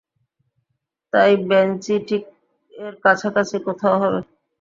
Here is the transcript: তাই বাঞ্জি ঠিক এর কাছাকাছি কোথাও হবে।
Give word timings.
তাই 1.13 1.31
বাঞ্জি 1.43 1.95
ঠিক 2.07 2.23
এর 2.73 2.93
কাছাকাছি 3.03 3.57
কোথাও 3.67 3.95
হবে। 4.03 4.19